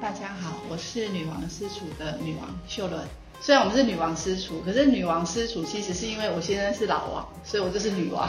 [0.00, 3.06] 大家好，我是女王私厨的女王秀伦。
[3.38, 8.26] 虽然我们是女王私厨，可是女王私厨其实是因为我先生是老王，所以我就是女王。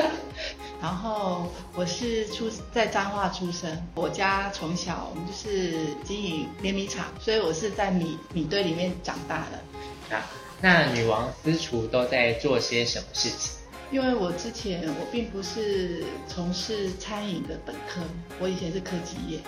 [0.80, 9.62] 然后我是出在彰化出生，我家从小我们就是经营碾米厂，所以我是在米米堆里面长大的。
[10.08, 10.22] 那，
[10.62, 13.52] 那女王私厨都在做些什么事情？
[13.92, 18.00] 因为我之前我并不是从事餐饮的本科，
[18.40, 19.38] 我以前是科技业，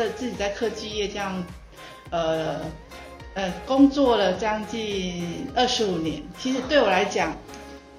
[0.00, 1.44] 在自己在科技业这样，
[2.10, 2.60] 呃
[3.34, 6.22] 呃工作了将近二十五年。
[6.38, 7.36] 其实对我来讲，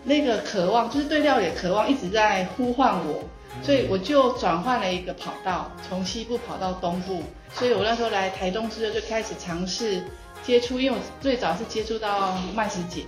[0.03, 3.23] 那个渴望就是对料理的渴望一直在呼唤我，
[3.61, 7.21] 所以我就转换了一个跑道，从西部跑到东部。
[7.53, 10.03] 所以我那时候来台东之后就开始尝试。
[10.43, 13.05] 接触，因为我最早是接触到曼食姐，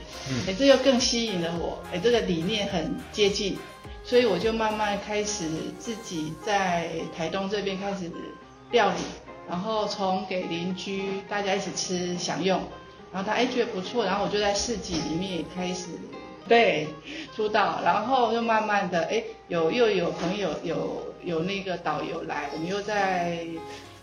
[0.48, 3.58] 哎，这又更吸引了我，哎，这个理念很接近，
[4.04, 5.50] 所以我就慢慢开始
[5.80, 8.08] 自己在台东这边开始
[8.72, 8.96] 料理，
[9.50, 12.62] 然后从给邻居大家一起吃享用，
[13.12, 15.88] 然后他哎觉得不错，然后我就在市集里面也开始
[16.48, 16.88] 对
[17.36, 23.46] 出道，然后又慢慢的哎有又有朋友有有那个导游来，我们又在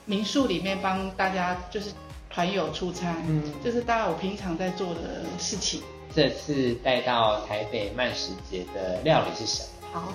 [0.04, 1.90] 民宿里面帮大家就是。
[2.32, 5.82] 团友出差，嗯，就是大概我平常在做的事情。
[6.14, 9.79] 这次带到台北慢食节的料理是什么？
[9.92, 10.12] 好，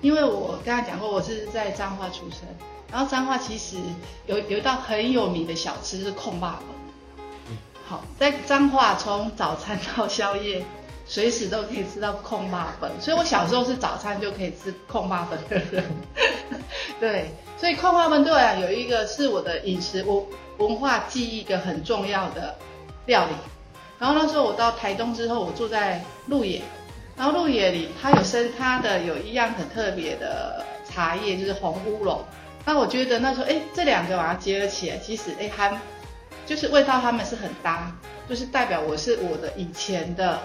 [0.00, 2.40] 因为我刚才讲过，我是在彰化出生，
[2.90, 3.76] 然后彰化其实
[4.26, 7.16] 有有一道很有名的小吃是控霸粉。
[7.48, 10.64] 嗯，好，在彰化从早餐到宵夜，
[11.06, 15.84] 随时都可以吃到控霸粉，所以我小时候是早餐就可以吃控霸粉的人。
[17.00, 20.24] 对，所以控霸粉对我来讲有一个是我的饮食文。
[20.58, 22.56] 文化记忆一个很重要的
[23.04, 23.34] 料理，
[23.98, 26.62] 然后那时候我到台东之后，我住在鹿野，
[27.16, 32.22] 然后鹿野里它有生它的有一样很特别的茶叶，就是红乌龙。
[32.64, 35.78] 那我觉得那时候哎，这两个把它结合起来，其实哎还
[36.44, 37.90] 就是味道它们是很搭，
[38.28, 40.40] 就是代表我是我的以前的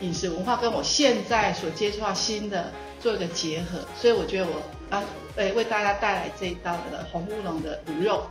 [0.00, 2.70] 饮食文化跟我现在所接触到新的
[3.00, 5.02] 做一个结合，所以我觉得我啊
[5.36, 8.26] 哎为大家带来这一道的红乌龙的卤肉。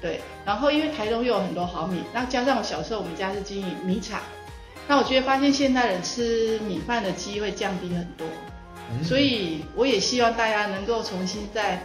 [0.00, 4.20] 对，然后因为台东又有很多好米，那加上我小时候我们家是经营米厂，
[4.88, 8.26] 那我觉得发现现代人吃米饭的机会降低很多，
[9.04, 11.84] 所以我也希望大家能够重新再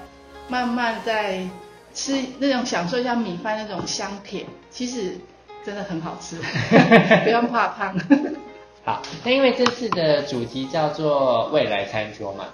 [0.49, 1.47] 慢慢再
[1.93, 5.17] 吃那种享受一下米饭那种香甜，其实
[5.63, 6.37] 真的很好吃，
[7.23, 7.97] 不用怕胖。
[8.83, 12.45] 好，那因为这次的主题叫做未来餐桌嘛。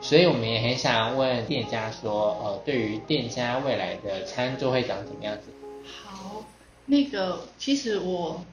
[0.00, 5.42] 所以我们也很想问店家说，呃，对于店家未来的餐桌会长怎么样子？
[5.84, 6.42] 好，
[6.86, 8.44] 那个其实我，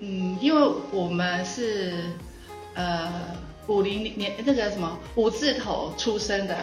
[0.00, 1.92] 嗯，因为我们是
[2.74, 3.12] 呃
[3.66, 6.56] 五零年那个什么五字头出生的，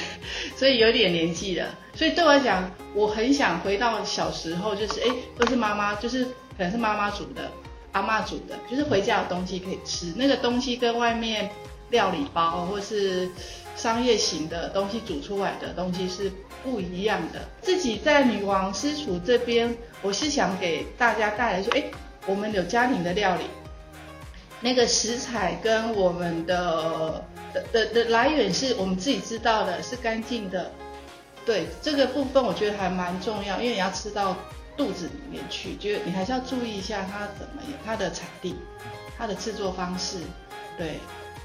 [0.56, 1.66] 所以有点年纪了。
[1.94, 5.06] 所以对我来讲，我很想回到小时候，就是哎，
[5.38, 7.50] 都是妈妈，就是可能是妈妈煮的，
[7.92, 11.50] 阿妈煮的，就是回家有东西可以吃，那个东西跟外面
[11.90, 13.30] 料理包或是。
[13.76, 16.30] 商业型的东西煮出来的东西是
[16.62, 17.48] 不一样的。
[17.62, 21.84] 自己在女王私厨这边，我是想给大家带来说，哎，
[22.26, 23.44] 我们有家庭的料理，
[24.60, 30.70] 那个食材跟我们的的的的来源是我们自己知道的，是干净的。
[31.46, 34.36] 对这个部分，我觉得还蛮重要，因为你要吃到
[34.76, 38.54] 肚子里面去，就你还是要注意一下它怎么它的产地，
[39.16, 40.18] 它的制作方式，
[40.76, 40.98] 对。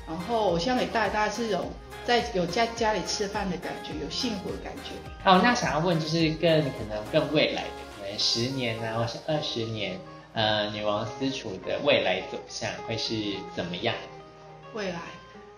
[0.08, 1.66] 然后我希望给大家，大家是有
[2.06, 4.92] 在有家家里吃饭的感觉，有幸福的感觉。
[5.24, 7.70] 好，那想要问就是更可能更未来的，
[8.00, 9.98] 可能十年啊，或是二十年，
[10.36, 13.96] 呃，女王私厨的未来走向会是怎么样？
[14.74, 15.00] 未来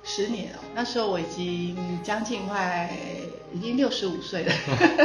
[0.04, 2.96] 十年哦，那时候我已经将近快
[3.52, 4.54] 已经六十五岁了。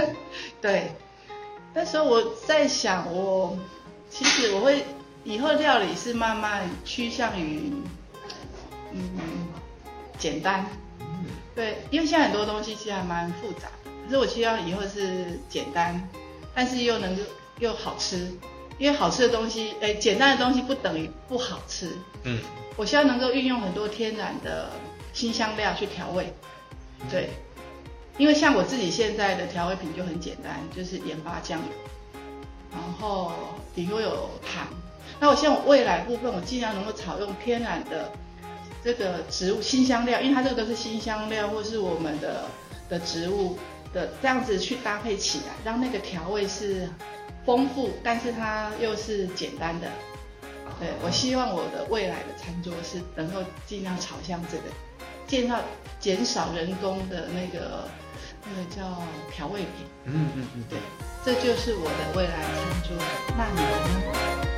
[0.60, 0.92] 对，
[1.74, 3.56] 那时候我在想，我
[4.10, 4.84] 其实我会
[5.24, 7.72] 以后料理是慢慢趋向于。
[8.94, 9.48] 嗯，
[10.18, 10.66] 简单，
[11.54, 13.68] 对，因为现在很多东西其实还蛮复杂，
[14.04, 16.06] 可是我希望以后是简单，
[16.54, 17.22] 但是又能够
[17.58, 18.30] 又好吃，
[18.78, 21.90] 因为好吃的东西，哎，简单的东西不等于不好吃，
[22.24, 22.38] 嗯，
[22.76, 24.70] 我希望能够运用很多天然的
[25.12, 26.32] 新香料去调味，
[27.10, 27.30] 对，
[28.18, 32.20] 因为像我自己现在的调味品就很简单，就是盐巴酱油，
[32.72, 33.32] 然后
[33.74, 34.66] 顶多有糖，
[35.20, 38.10] 那我希望我未来部分我尽量能够采用天然的。
[38.84, 42.46] 这个植物新香料，因为它这个都是新香料，或是我们的
[42.88, 43.56] 的植物
[43.94, 46.88] 的这样子去搭配起来，让那个调味是
[47.44, 49.88] 丰富，但是它又是简单的。
[50.80, 54.64] 对我希望我的未来的餐桌是能够尽量朝向这个，
[55.26, 55.60] 尽量
[56.00, 57.88] 减少人工的那个
[58.44, 59.00] 那个叫
[59.30, 59.86] 调味品。
[60.04, 60.78] 嗯嗯嗯，对。
[61.24, 62.96] 这就是我的未来餐桌。
[63.36, 63.62] 那你的
[64.42, 64.51] 呢？